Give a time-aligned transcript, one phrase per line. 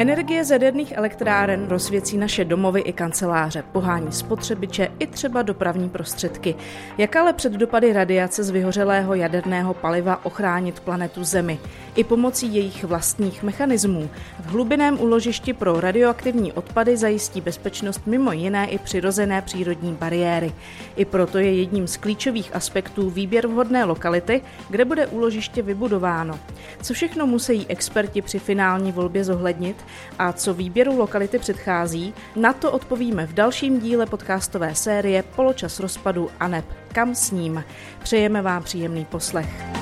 [0.00, 6.54] Energie z jaderných elektráren rozsvěcí naše domovy i kanceláře, pohání spotřebiče i třeba dopravní prostředky.
[6.98, 11.58] Jak ale před dopady radiace z vyhořelého jaderného paliva ochránit planetu Zemi?
[11.96, 14.10] I pomocí jejich vlastních mechanismů.
[14.40, 20.52] V hlubinném úložišti pro radioaktivní odpady zajistí bezpečnost mimo jiné i přirozené přírodní bariéry.
[20.96, 26.38] I proto je jedním z klíčových aspektů výběr vhodné lokality, kde bude úložiště vybudováno.
[26.82, 29.76] Co všechno musí experti při finální volbě zohlednit
[30.18, 36.30] a co výběru lokality předchází, na to odpovíme v dalším díle podcastové série Poločas rozpadu
[36.40, 37.64] a neb kam s ním.
[38.02, 39.79] Přejeme vám příjemný poslech.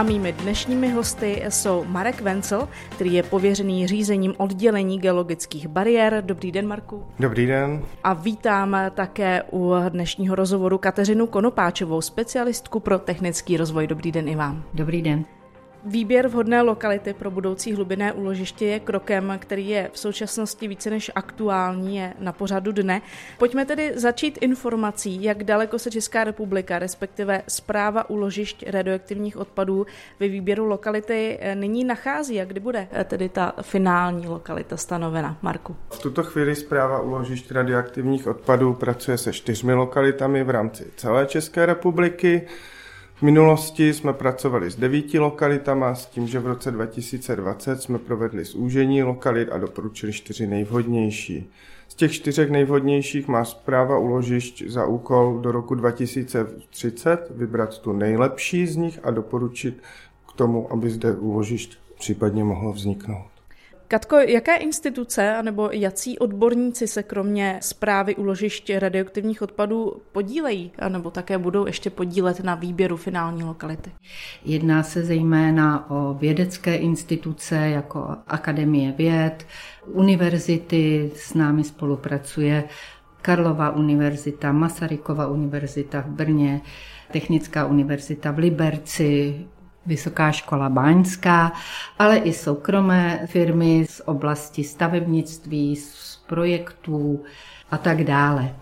[0.00, 6.22] A mými dnešními hosty jsou Marek Vencel, který je pověřený řízením oddělení geologických bariér.
[6.26, 7.04] Dobrý den, Marku.
[7.18, 7.82] Dobrý den.
[8.04, 13.86] A vítám také u dnešního rozhovoru Kateřinu Konopáčovou, specialistku pro technický rozvoj.
[13.86, 14.62] Dobrý den i vám.
[14.74, 15.24] Dobrý den.
[15.84, 21.10] Výběr vhodné lokality pro budoucí hlubinné úložiště je krokem, který je v současnosti více než
[21.14, 23.02] aktuální, je na pořadu dne.
[23.38, 29.86] Pojďme tedy začít informací, jak daleko se Česká republika, respektive zpráva úložišť radioaktivních odpadů
[30.20, 35.36] ve výběru lokality eh, nyní nachází a kdy bude eh, tedy ta finální lokalita stanovena.
[35.42, 35.76] Marku.
[35.90, 41.66] V tuto chvíli zpráva úložišť radioaktivních odpadů pracuje se čtyřmi lokalitami v rámci celé České
[41.66, 42.46] republiky.
[43.20, 48.44] V minulosti jsme pracovali s devíti lokalitama s tím, že v roce 2020 jsme provedli
[48.44, 51.50] zúžení lokalit a doporučili čtyři nejvhodnější.
[51.88, 58.66] Z těch čtyřech nejvhodnějších má zpráva uložišť za úkol do roku 2030 vybrat tu nejlepší
[58.66, 59.82] z nich a doporučit
[60.28, 63.29] k tomu, aby zde úložišť případně mohlo vzniknout.
[63.90, 71.38] Katko, jaké instituce nebo jací odborníci se kromě zprávy uložišť radioaktivních odpadů podílejí, nebo také
[71.38, 73.92] budou ještě podílet na výběru finální lokality?
[74.44, 79.46] Jedná se zejména o vědecké instituce jako Akademie věd,
[79.86, 82.64] univerzity, s námi spolupracuje
[83.22, 86.60] Karlova univerzita, Masarykova univerzita v Brně,
[87.12, 89.46] Technická univerzita v Liberci,
[89.86, 91.52] Vysoká škola Báňská,
[91.98, 97.22] ale i soukromé firmy z oblasti stavebnictví, z projektů
[97.70, 98.54] a tak dále.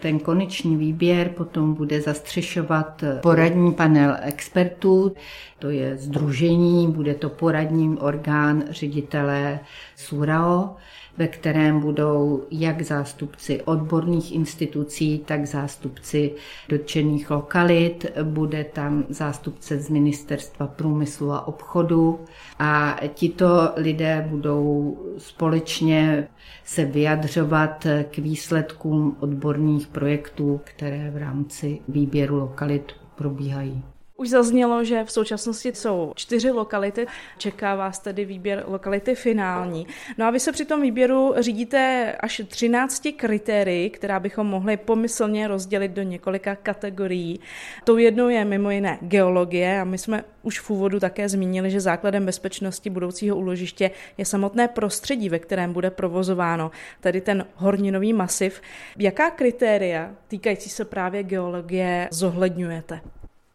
[0.00, 5.14] Ten konečný výběr potom bude zastřešovat poradní panel expertů,
[5.58, 9.60] to je združení, bude to poradní orgán ředitele
[9.96, 10.76] SURAO,
[11.18, 16.34] ve kterém budou jak zástupci odborných institucí, tak zástupci
[16.68, 18.06] dotčených lokalit.
[18.22, 22.20] Bude tam zástupce z Ministerstva průmyslu a obchodu
[22.58, 26.28] a tito lidé budou společně
[26.64, 33.93] se vyjadřovat k výsledkům odborných projektů, které v rámci výběru lokalit probíhají.
[34.16, 37.06] Už zaznělo, že v současnosti jsou čtyři lokality,
[37.38, 39.86] čeká vás tedy výběr lokality finální.
[40.18, 45.48] No a vy se při tom výběru řídíte až 13 kritérií, která bychom mohli pomyslně
[45.48, 47.40] rozdělit do několika kategorií.
[47.84, 51.80] Tou jednou je mimo jiné geologie a my jsme už v úvodu také zmínili, že
[51.80, 56.70] základem bezpečnosti budoucího úložiště je samotné prostředí, ve kterém bude provozováno,
[57.00, 58.60] tedy ten horninový masiv.
[58.98, 63.00] Jaká kritéria týkající se právě geologie zohledňujete?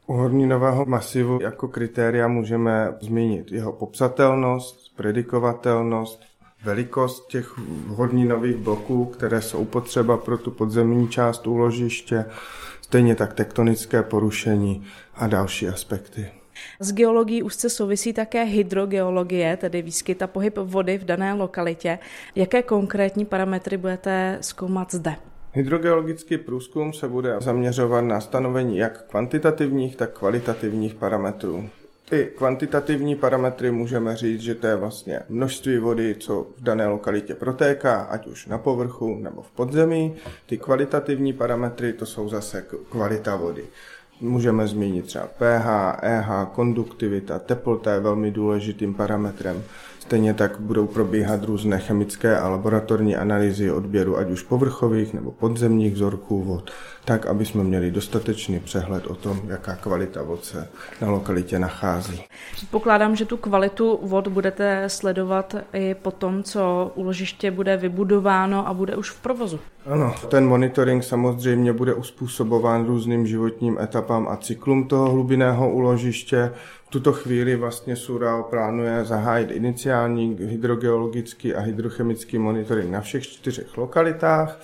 [0.10, 6.22] U horninového masivu jako kritéria můžeme zmínit jeho popsatelnost, predikovatelnost,
[6.64, 12.26] velikost těch horninových bloků, které jsou potřeba pro tu podzemní část úložiště,
[12.82, 16.32] stejně tak tektonické porušení a další aspekty.
[16.80, 22.00] S geologií úzce souvisí také hydrogeologie, tedy výskyt a pohyb vody v dané lokalitě.
[22.36, 25.16] Jaké konkrétní parametry budete zkoumat zde?
[25.54, 31.70] Hydrogeologický průzkum se bude zaměřovat na stanovení jak kvantitativních, tak kvalitativních parametrů.
[32.10, 37.36] Ty kvantitativní parametry můžeme říct, že to je vlastně množství vody, co v dané lokalitě
[37.36, 40.16] protéká, ať už na povrchu nebo v podzemí.
[40.46, 43.64] Ty kvalitativní parametry to jsou zase kvalita vody.
[44.22, 49.64] Můžeme zmínit třeba pH, EH, konduktivita, teplota je velmi důležitým parametrem.
[50.10, 55.94] Stejně tak budou probíhat různé chemické a laboratorní analýzy odběru ať už povrchových nebo podzemních
[55.94, 56.72] vzorků vod,
[57.06, 60.68] tak, aby jsme měli dostatečný přehled o tom, jaká kvalita vod se
[61.02, 62.24] na lokalitě nachází.
[62.52, 68.74] Předpokládám, že tu kvalitu vod budete sledovat i po tom, co úložiště bude vybudováno a
[68.74, 69.60] bude už v provozu.
[69.86, 76.52] Ano, ten monitoring samozřejmě bude uspůsobován různým životním etapám a cyklům toho hlubinného úložiště.
[76.90, 84.60] Tuto chvíli vlastně SURAO plánuje zahájit iniciální hydrogeologický a hydrochemický monitoring na všech čtyřech lokalitách.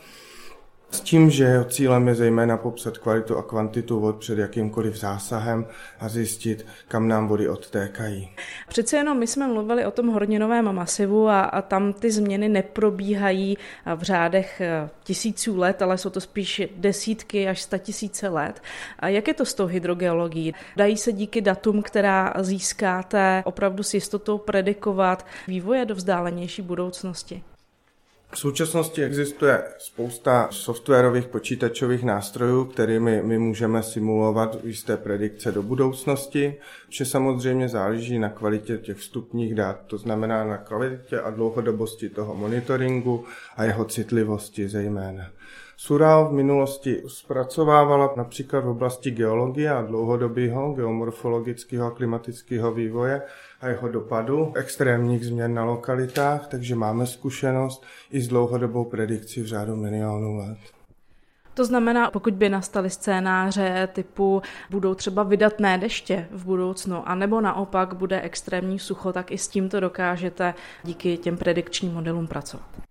[0.92, 5.66] S tím, že jeho cílem je zejména popsat kvalitu a kvantitu vod před jakýmkoliv zásahem
[6.00, 8.30] a zjistit, kam nám vody odtékají.
[8.68, 13.58] Přece jenom my jsme mluvili o tom horninovém masivu a, a tam ty změny neprobíhají
[13.96, 18.62] v řádech eh, tisíců let, ale jsou to spíš desítky až sta tisíce let.
[19.00, 20.54] A jak je to s tou hydrogeologií?
[20.76, 27.44] Dají se díky datům, která získáte, opravdu s jistotou predikovat vývoje do vzdálenější budoucnosti?
[28.32, 36.56] V současnosti existuje spousta softwarových počítačových nástrojů, kterými my můžeme simulovat jisté predikce do budoucnosti,
[36.90, 42.36] vše samozřejmě záleží na kvalitě těch vstupních dat, to znamená na kvalitě a dlouhodobosti toho
[42.36, 43.26] monitoringu
[43.58, 45.24] a jeho citlivosti zejména.
[45.78, 53.22] Sural v minulosti zpracovávala například v oblasti geologie a dlouhodobého geomorfologického a klimatického vývoje
[53.66, 59.46] a jeho dopadu extrémních změn na lokalitách, takže máme zkušenost i s dlouhodobou predikcí v
[59.46, 60.58] řádu milionů let.
[61.54, 67.94] To znamená, pokud by nastaly scénáře typu budou třeba vydatné deště v budoucnu, anebo naopak
[67.94, 70.54] bude extrémní sucho, tak i s tímto dokážete
[70.84, 72.85] díky těm predikčním modelům pracovat.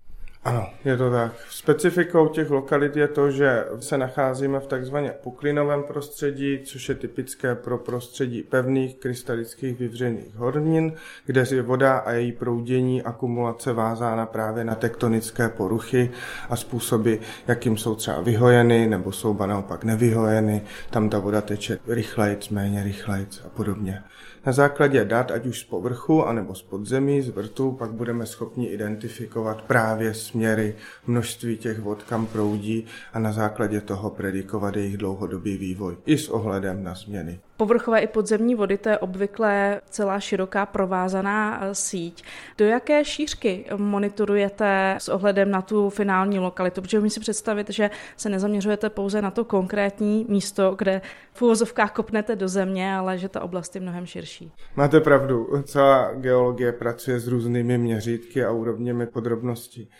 [0.45, 1.33] Ano, je to tak.
[1.51, 7.55] Specifikou těch lokalit je to, že se nacházíme v takzvaně puklinovém prostředí, což je typické
[7.55, 10.93] pro prostředí pevných krystalických vyvřených hornin,
[11.27, 16.11] kde je voda a její proudění akumulace vázána právě na tektonické poruchy
[16.51, 17.15] a způsoby,
[17.49, 20.63] jakým jsou třeba vyhojeny nebo jsou naopak nevyhojeny.
[20.91, 24.03] Tam ta voda teče rychlejc, méně rychlejc a podobně.
[24.47, 28.67] Na základě dat, ať už z povrchu, anebo z podzemí, z vrtu, pak budeme schopni
[28.67, 30.75] identifikovat právě směry,
[31.07, 36.29] množství těch vod, kam proudí a na základě toho predikovat jejich dlouhodobý vývoj i s
[36.29, 42.25] ohledem na změny povrchové i podzemní vody, to je obvykle celá široká provázaná eh, síť.
[42.59, 46.83] Do jaké šířky monitorujete s ohledem na tu finální lokalitu?
[46.83, 51.01] Protože mi si představit, že se nezaměřujete pouze na to konkrétní místo, kde
[51.33, 54.53] v úvozovkách kopnete do země, ale že ta oblast je mnohem širší.
[54.77, 55.63] Máte pravdu.
[55.65, 59.91] Celá geologie pracuje s různými měřítky a úrovněmi podrobností.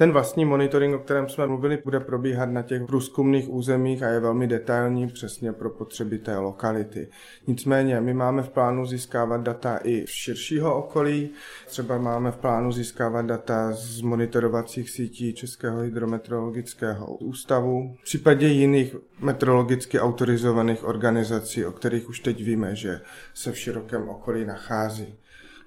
[0.00, 4.20] Ten vlastní monitoring, o kterém jsme mluvili, bude probíhat na těch průzkumných územích a je
[4.20, 7.08] velmi detailní přesně pro potřeby té lokality.
[7.46, 11.30] Nicméně my máme v plánu získávat data i v širšího okolí.
[11.66, 17.96] Třeba máme v plánu získávat data z monitorovacích sítí Českého hydrometeorologického ústavu.
[18.00, 23.00] V případě jiných meteorologicky autorizovaných organizací, o kterých už teď víme, že
[23.34, 25.19] se v širokém okolí nachází.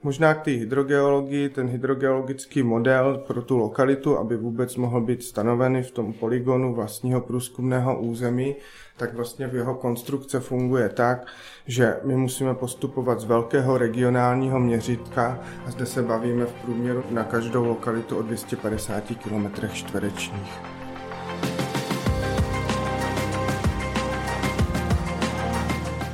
[0.06, 5.84] Možná k té hydrogeologii, ten hydrogeologický model pro tu lokalitu, aby vůbec mohl být stanovený
[5.84, 8.56] v tom poligonu vlastního průzkumného území,
[8.98, 11.28] tak vlastně v jeho konstrukce funguje tak,
[11.68, 17.24] že my musíme postupovat z velkého regionálního měřítka a zde se bavíme v průměru na
[17.24, 20.54] každou lokalitu o 250 km čtverečních.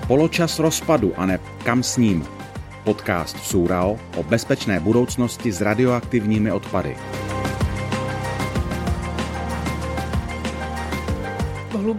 [0.07, 2.38] Poločas rozpadu a ne kam s ním
[2.89, 7.29] podcast Súral o bezpečné budoucnosti s radioaktivními odpady.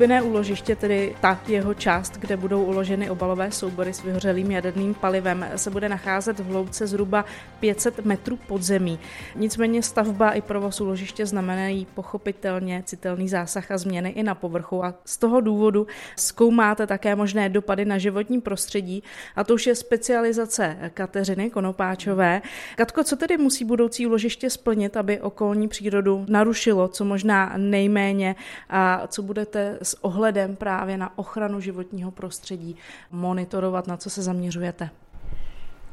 [0.01, 5.47] Hlubinné úložiště, tedy ta jeho část, kde budou uloženy obalové soubory s vyhořelým jaderným palivem,
[5.57, 7.25] se bude nacházet v hloubce zhruba
[7.61, 8.99] 500 metrů pod zemí.
[9.37, 14.95] Nicméně stavba i provoz úložiště znamenají pochopitelně citelný zásah a změny i na povrchu a
[15.05, 19.03] z toho důvodu zkoumáte také možné dopady na životní prostředí
[19.37, 22.43] a to už je specializace Kateřiny Konopáčové.
[22.77, 28.37] Katko, co tedy musí budoucí úložiště splnit, aby okolní přírodu narušilo co možná nejméně
[28.71, 32.77] a co budete s ohledem právě na ochranu životního prostředí
[33.11, 34.91] monitorovat, na co se zaměřujete?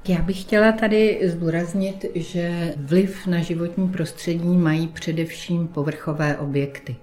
[0.07, 6.95] Já bych chtěla tady zdůraznit, že vliv na životní prostředí mají především povrchové objekty.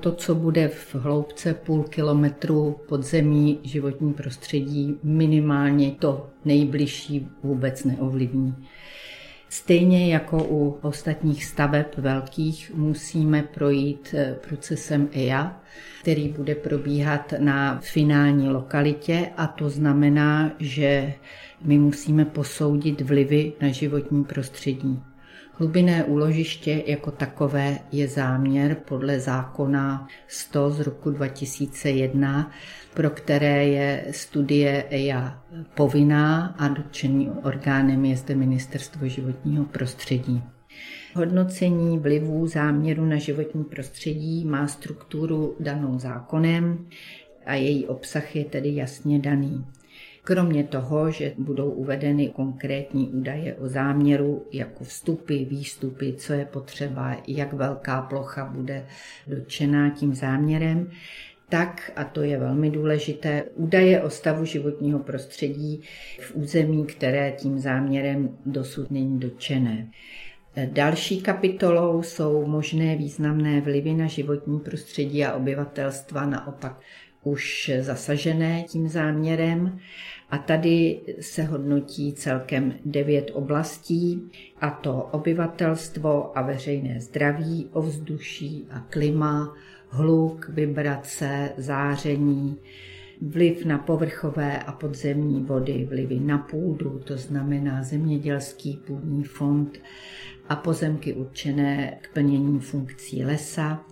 [0.00, 7.84] To, co bude v hloubce půl kilometru pod zemí životní prostředí, minimálně to nejbližší vůbec
[7.84, 8.54] neovlivní.
[9.54, 15.60] Stejně jako u ostatních staveb velkých musíme projít eh, procesem EIA,
[16.02, 21.14] který bude probíhat na finální lokalitě a to znamená, že
[21.62, 25.02] my musíme posoudit vlivy na životní prostředí.
[25.58, 32.50] Hlubinné úložiště jako takové je záměr podle zákona 100 z roku 2001,
[32.94, 35.42] pro které je studie EIA
[35.74, 40.42] povinná a dotčeným orgánem je zde Ministerstvo životního prostředí.
[41.14, 46.86] Hodnocení vlivů záměru na životní prostředí má strukturu danou zákonem
[47.46, 49.66] a její obsah je tedy jasně daný.
[50.24, 57.16] Kromě toho, že budou uvedeny konkrétní údaje o záměru, jako vstupy, výstupy, co je potřeba,
[57.26, 58.86] jak velká plocha bude
[59.26, 60.90] dotčená tím záměrem,
[61.48, 65.82] tak, a to je velmi důležité, údaje o stavu životního prostředí
[66.20, 69.90] v území, které tím záměrem dosud není dotčené.
[70.66, 76.80] Další kapitolou jsou možné významné vlivy na životní prostředí a obyvatelstva naopak
[77.24, 79.78] už zasažené tím záměrem.
[80.30, 88.80] A tady se hodnotí celkem devět oblastí, a to obyvatelstvo a veřejné zdraví, ovzduší a
[88.80, 89.54] klima,
[89.88, 92.56] hluk, vibrace, záření,
[93.22, 99.78] vliv na povrchové a podzemní vody, vlivy na půdu, to znamená zemědělský půdní fond
[100.48, 103.84] a pozemky určené k plnění funkcí lesa.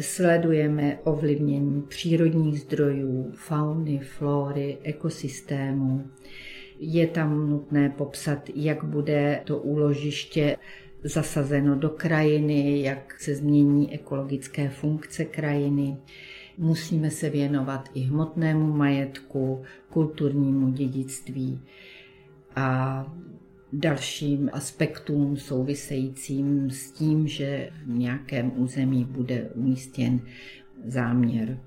[0.00, 6.06] Sledujeme ovlivnění přírodních zdrojů, fauny, flory, ekosystému.
[6.78, 10.56] Je tam nutné popsat, jak bude to úložiště
[11.04, 15.96] zasazeno do krajiny, jak se změní ekologické funkce krajiny.
[16.58, 21.60] Musíme se věnovat i hmotnému majetku, kulturnímu dědictví
[22.56, 23.06] a
[23.74, 30.20] dalším aspektům souvisejícím s tím, že v nějakém území bude umístěn
[30.86, 31.58] záměr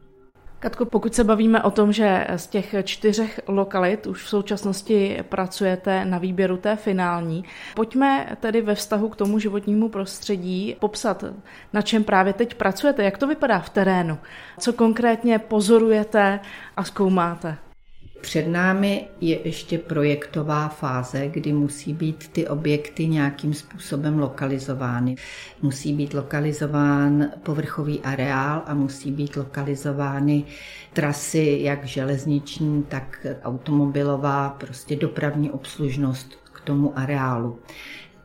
[0.59, 6.05] Katko, pokud se bavíme o tom, že z těch čtyřech lokalit už v současnosti pracujete
[6.05, 7.43] na výběru té finální,
[7.75, 11.23] pojďme tedy ve vztahu k tomu životnímu prostředí popsat,
[11.73, 14.17] na čem právě teď pracujete, jak to vypadá v terénu,
[14.59, 16.39] co konkrétně pozorujete
[16.77, 17.57] a zkoumáte.
[18.21, 25.15] Před námi je ještě projektová fáze, kdy musí být ty objekty nějakým způsobem lokalizovány.
[25.61, 30.43] Musí být lokalizován povrchový areál a musí být lokalizovány
[30.93, 37.59] trasy, jak železniční, tak automobilová, prostě dopravní obslužnost k tomu areálu.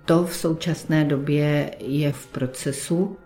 [0.05, 3.17] To v současné době je v procesu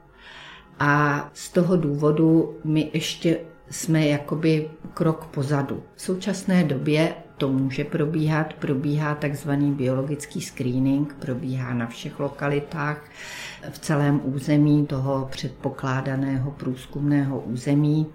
[0.78, 3.38] a z toho důvodu my ještě
[3.70, 5.82] jsme jakoby krok pozadu.
[5.94, 13.04] V současné době to může probíhat, probíhá takzvaný biologický screening, probíhá na všech lokalitách
[13.70, 18.06] v celém území toho předpokládaného průzkumného území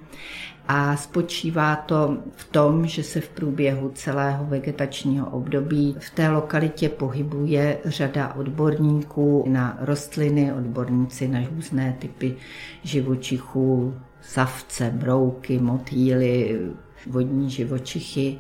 [0.68, 6.90] a spočívá to v tom, že se v průběhu celého vegetačního období v té lokalitě
[6.90, 12.36] pohybuje řada odborníků na rostliny, odborníci na různé typy
[12.84, 16.60] živočichů, savce, brouky, motýly,
[17.08, 18.38] vodní živočichy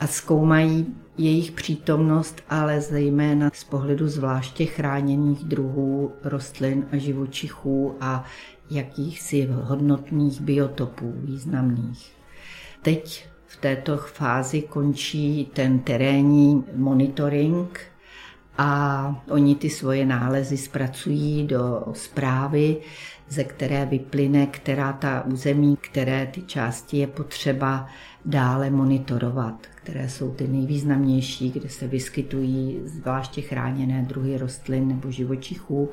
[0.00, 0.86] a zkoumají
[1.18, 8.24] jejich přítomnost, ale zejména z pohledu zvláště chráněných druhů rostlin a živočichů a
[8.70, 12.12] jakýchsi hodnotných biotopů významných.
[12.82, 17.80] Teď v této fázi končí ten terénní monitoring
[18.58, 22.76] a oni ty svoje nálezy zpracují do zprávy,
[23.28, 27.86] ze které vyplyne, která ta území, které ty části je potřeba
[28.24, 35.90] dále monitorovat, které jsou ty nejvýznamnější, kde se vyskytují zvláště chráněné druhy rostlin nebo živočichů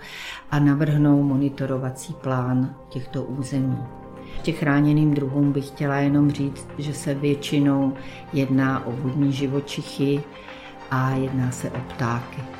[0.51, 3.77] a navrhnou monitorovací plán těchto území.
[4.41, 7.93] Těch chráněným druhům bych chtěla jenom říct, že se většinou
[8.33, 10.23] jedná o vodní živočichy
[10.91, 12.54] a jedná se o ptáky.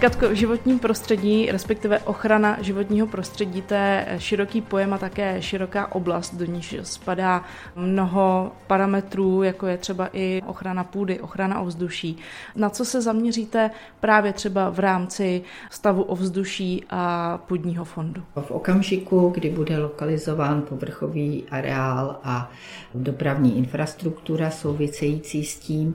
[0.00, 5.94] Katko, v životním prostředí, respektive ochrana životního prostředí, to je široký pojem a také široká
[5.94, 7.44] oblast, do níž spadá
[7.76, 12.16] mnoho parametrů, jako je třeba i ochrana půdy, ochrana ovzduší.
[12.56, 18.22] Na co se zaměříte právě třeba v rámci stavu ovzduší a půdního fondu?
[18.40, 22.50] V okamžiku, kdy bude lokalizován povrchový areál a
[22.94, 25.94] dopravní infrastruktura související s tím,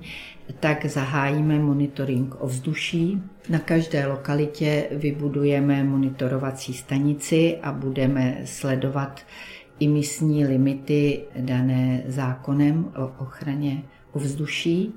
[0.60, 3.22] tak zahájíme monitoring ovzduší.
[3.50, 9.22] Na každé lokalitě vybudujeme monitorovací stanici a budeme sledovat
[9.80, 13.84] imisní limity dané zákonem o ochraně
[14.14, 14.94] ovzduší.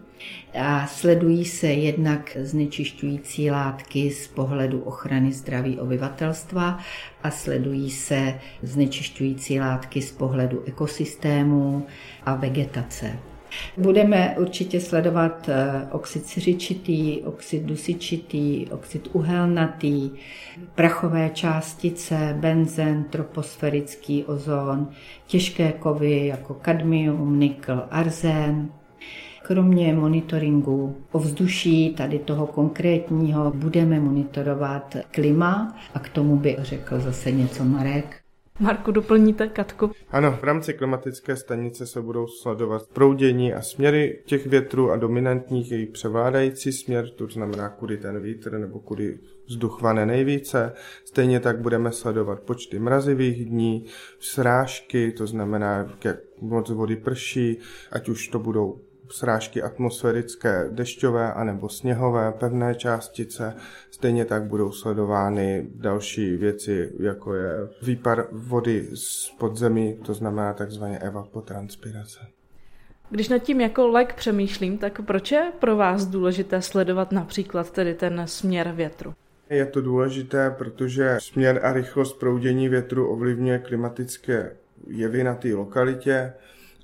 [0.61, 6.79] A sledují se jednak znečišťující látky z pohledu ochrany zdraví obyvatelstva
[7.23, 11.87] a sledují se znečišťující látky z pohledu ekosystému
[12.25, 13.19] a vegetace.
[13.77, 20.11] Budeme určitě sledovat eh, oxid siřičitý, oxid dusičitý, oxid uhelnatý,
[20.75, 24.89] prachové částice, benzen, troposférický ozon,
[25.27, 28.69] těžké kovy jako kadmium, nikl, arzén.
[29.43, 37.33] Kromě monitoringu ovzduší, tady toho konkrétního, budeme monitorovat klima a k tomu by řekl zase
[37.33, 38.28] něco Marek.
[38.61, 39.91] Marku, doplníte Katku?
[40.11, 45.73] Ano, v rámci klimatické stanice se budou sledovat proudění a směry těch větrů a dominantních
[45.73, 50.73] její převládající směr, to znamená, kudy ten vítr nebo kudy vzduch vane nejvíce.
[51.05, 53.85] Stejně tak budeme sledovat počty mrazivých dní,
[54.19, 57.59] srážky, to znamená, jak moc vody prší,
[57.93, 63.55] ať už to budou srážky atmosférické, dešťové anebo sněhové, pevné částice.
[63.91, 70.99] Stejně tak budou sledovány další věci, jako je výpar vody z podzemí, to znamená takzvaně
[70.99, 72.21] evapotranspirace.
[73.11, 77.95] Když nad tím jako lek přemýšlím, tak proč je pro vás důležité sledovat například tedy
[77.95, 79.15] ten směr větru?
[79.51, 86.33] Je to důležité, protože směr a rychlost proudění větru ovlivňuje klimatické jevy na té lokalitě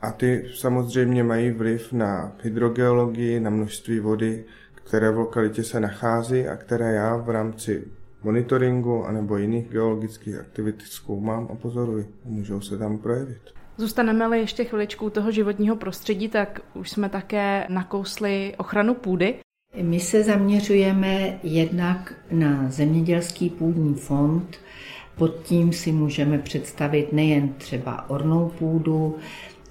[0.04, 4.44] a ty samozřejmě mají vliv na hydrogeologii, na množství vody,
[4.74, 7.84] které v lokalitě se nachází a které já v rámci
[8.22, 12.06] monitoringu anebo jiných geologických aktivit zkoumám a pozoruji.
[12.24, 13.40] Můžou se tam projevit.
[13.76, 19.34] Zůstaneme-li ještě chviličku toho životního prostředí, tak už jsme také nakousli ochranu půdy.
[19.82, 24.56] My se zaměřujeme jednak na zemědělský půdní fond.
[25.16, 29.16] Pod tím si můžeme představit nejen třeba ornou půdu,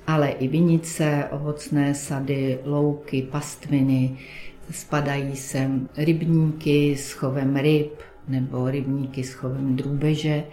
[0.07, 4.17] ale i vinice, ovocné sady, louky, pastviny.
[4.71, 7.93] Spadají sem rybníky s chovem ryb
[8.27, 10.43] nebo rybníky s chovem drůbeže.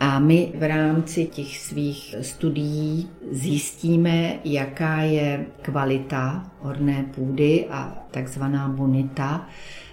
[0.00, 8.68] A my v rámci těch svých studií zjistíme, jaká je kvalita orné půdy a takzvaná
[8.68, 9.48] bonita.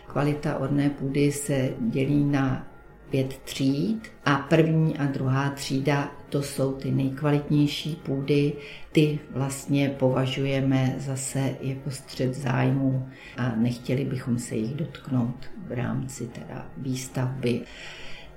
[0.07, 2.68] Kvalita orné půdy se dělí na
[3.09, 8.53] pět tříd a první a druhá třída to jsou ty nejkvalitnější půdy,
[8.91, 16.27] ty vlastně považujeme zase jako střed zájmu a nechtěli bychom se jich dotknout v rámci
[16.27, 17.61] teda výstavby.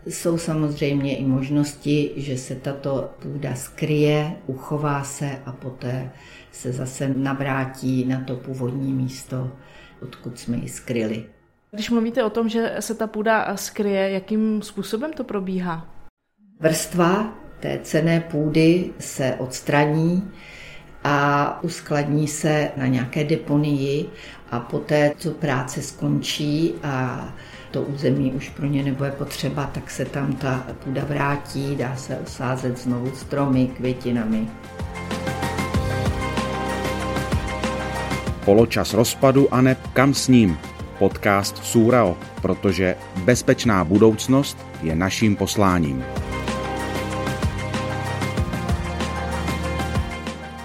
[0.06, 6.10] Jsou samozřejmě i možnosti, že se tato půda skryje, uchová se a poté
[6.52, 9.52] se zase navrátí na to původní místo,
[10.02, 11.24] odkud jsme ji skryli.
[11.74, 15.88] Když mluvíte o tom, že se ta půda skryje, jakým způsobem to probíhá?
[16.60, 20.30] Vrstva té cené půdy se odstraní
[21.04, 24.08] a uskladní se na nějaké deponii
[24.50, 27.28] a poté, co práce skončí a
[27.70, 32.18] to území už pro ně nebude potřeba, tak se tam ta půda vrátí, dá se
[32.18, 34.48] osázet znovu stromy, květinami.
[38.44, 40.58] Poločas rozpadu a ne kam s ním.
[41.02, 46.04] Podcast Súrao, protože bezpečná budoucnost je naším posláním.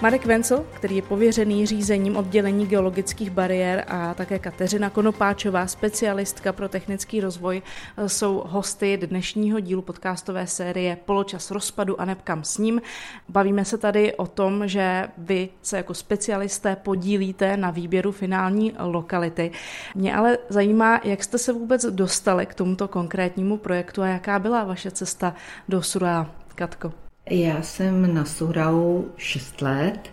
[0.01, 6.69] Marek Vencel, který je pověřený řízením oddělení geologických bariér a také Kateřina Konopáčová, specialistka pro
[6.69, 7.62] technický rozvoj,
[8.07, 12.81] jsou hosty dnešního dílu podcastové série Poločas rozpadu a nebkam s ním.
[13.29, 19.51] Bavíme se tady o tom, že vy se jako specialisté podílíte na výběru finální lokality.
[19.95, 24.63] Mě ale zajímá, jak jste se vůbec dostali k tomuto konkrétnímu projektu a jaká byla
[24.63, 25.33] vaše cesta
[25.69, 27.07] do Sura, Katko.
[27.30, 30.12] Já jsem na Surau 6 let.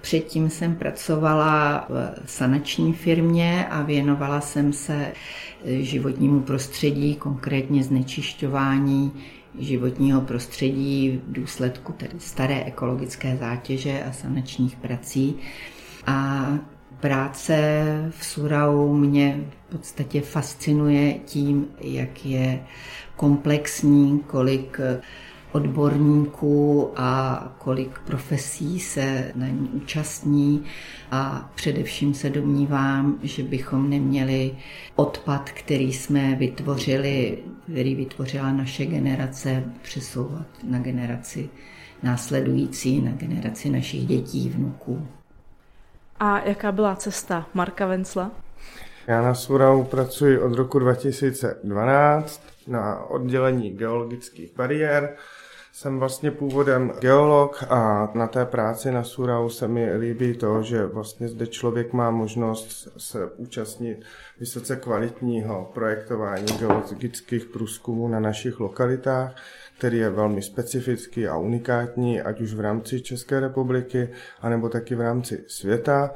[0.00, 1.86] Předtím jsem pracovala
[2.24, 5.12] v sanační firmě a věnovala jsem se
[5.64, 9.12] životnímu prostředí, konkrétně znečišťování
[9.58, 15.36] životního prostředí v důsledku tedy staré ekologické zátěže a sanačních prací.
[16.06, 16.48] A
[17.00, 17.84] práce
[18.18, 22.60] v Surau mě v podstatě fascinuje tím, jak je
[23.16, 24.80] komplexní, kolik
[25.56, 30.64] odborníků a kolik profesí se na ní účastní
[31.10, 34.56] a především se domnívám, že bychom neměli
[34.96, 37.38] odpad, který jsme vytvořili,
[37.72, 41.50] který vytvořila naše generace, přesouvat na generaci
[42.02, 45.08] následující, na generaci našich dětí, vnuků.
[46.20, 48.30] A jaká byla cesta Marka Vencla?
[49.06, 55.16] Já na Surau pracuji od roku 2012 na oddělení geologických bariér.
[55.76, 60.86] Jsem vlastně původem geolog a na té práci na Surau se mi líbí to, že
[60.86, 64.04] vlastně zde člověk má možnost se účastnit
[64.40, 69.36] vysoce kvalitního projektování geologických průzkumů na našich lokalitách,
[69.78, 74.08] který je velmi specifický a unikátní, ať už v rámci České republiky,
[74.40, 76.14] anebo taky v rámci světa.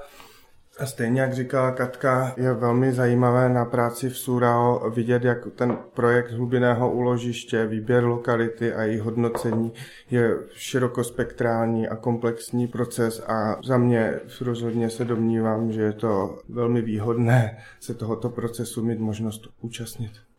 [0.80, 5.78] A stejně jak říkala Katka, je velmi zajímavé na práci v Surao vidět, jak ten
[5.94, 9.72] projekt hlubinného úložiště, výběr lokality a její hodnocení
[10.10, 16.82] je širokospektrální a komplexní proces a za mě rozhodně se domnívám, že je to velmi
[16.82, 20.29] výhodné se tohoto procesu mít možnost účastnit.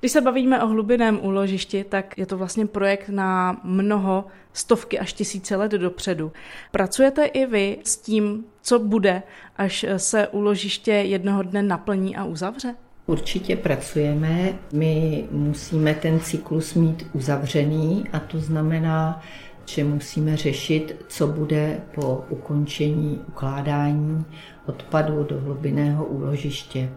[0.00, 5.12] Když se bavíme o hlubinném úložišti, tak je to vlastně projekt na mnoho stovky až
[5.12, 6.32] tisíce let dopředu.
[6.70, 9.22] Pracujete i vy s tím, co bude,
[9.56, 12.74] až se úložiště jednoho dne naplní a uzavře?
[13.06, 14.58] Určitě pracujeme.
[14.72, 19.22] My musíme ten cyklus mít uzavřený a to znamená,
[19.64, 24.24] že musíme řešit, co bude po ukončení ukládání
[24.66, 26.90] odpadu do hlubinného úložiště.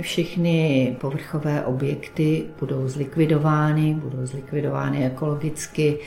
[0.00, 5.98] Všechny povrchové objekty budou zlikvidovány, budou zlikvidovány ekologicky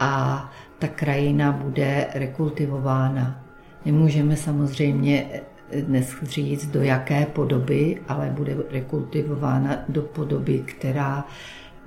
[0.00, 3.44] a ta krajina bude rekultivována.
[3.84, 5.40] Nemůžeme samozřejmě
[5.80, 11.24] dnes říct, do jaké podoby, ale bude rekultivována do podoby, která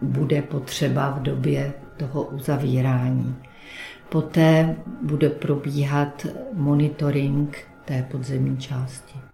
[0.02, 3.36] bude potřeba v době toho uzavírání.
[4.10, 9.27] Poté bude probíhat monitoring té podzemní části.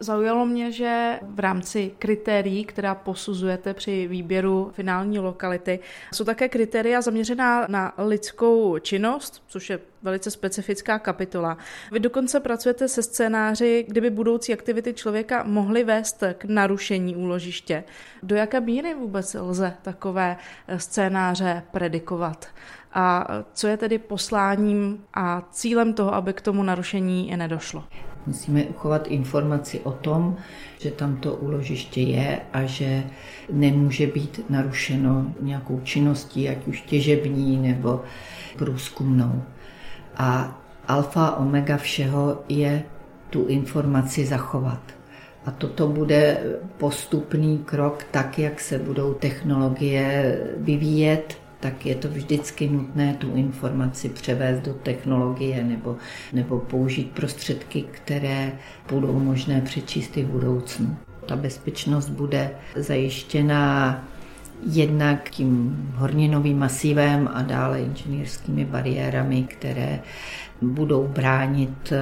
[0.00, 5.78] Zaujalo mě, že v rámci kritérií, která posuzujete při výběru finální lokality,
[6.14, 11.58] jsou také kritéria zaměřená na lidskou činnost, což je velice specifická kapitola.
[11.92, 17.84] Vy dokonce pracujete se scénáři, kdyby budoucí aktivity člověka mohly vést k narušení úložiště.
[18.22, 20.36] Do jaké míry vůbec lze takové
[20.76, 22.46] scénáře predikovat?
[22.92, 27.84] A co je tedy posláním a cílem toho, aby k tomu narušení nedošlo?
[28.26, 30.36] Musíme uchovat informaci o tom,
[30.78, 33.04] že tam to úložiště je a že
[33.52, 38.00] nemůže být narušeno nějakou činností, ať už těžební nebo
[38.56, 39.42] průzkumnou.
[40.16, 40.58] A
[40.88, 42.82] alfa omega všeho je
[43.30, 44.80] tu informaci zachovat.
[45.46, 46.40] A toto bude
[46.78, 54.08] postupný krok, tak jak se budou technologie vyvíjet, tak je to vždycky nutné tu informaci
[54.08, 55.96] převést do technologie nebo,
[56.32, 58.52] nebo použít prostředky, které
[58.90, 60.96] budou možné přečíst i v budoucnu.
[61.26, 64.04] Ta bezpečnost bude zajištěna
[64.66, 70.00] jednak tím horninovým masivem a dále inženýrskými bariérami, které
[70.62, 71.92] budou bránit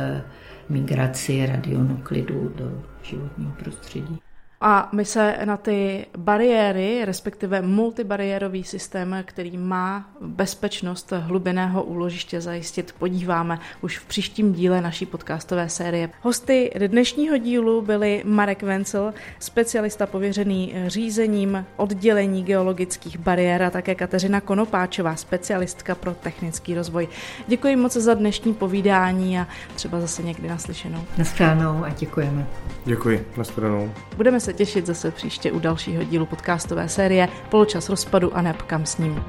[0.69, 4.24] migraci radionuklidů do životního prostředí.
[4.67, 12.95] A my se na ty bariéry, respektive multibariérový systém, který má bezpečnost hlubinného úložiště zajistit,
[12.99, 16.11] podíváme už v příštím díle naší podcastové série.
[16.23, 24.41] Hosty dnešního dílu byli Marek Vencel, specialista pověřený řízením oddělení geologických bariér a také Kateřina
[24.41, 27.09] Konopáčová, specialistka pro technický rozvoj.
[27.47, 31.05] Děkuji moc za dnešní povídání a třeba zase někdy naslyšenou.
[31.19, 32.47] Naschledanou a děkujeme.
[32.85, 33.93] Děkuji, nashledanou.
[34.17, 38.87] Budeme se těšit zase příště u dalšího dílu podcastové série Poločas rozpadu a neb kam
[38.87, 39.25] s ním.